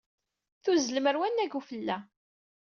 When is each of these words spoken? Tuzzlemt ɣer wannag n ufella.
Tuzzlemt 0.63 1.07
ɣer 1.09 1.15
wannag 1.19 1.53
n 1.53 1.57
ufella. 1.59 1.97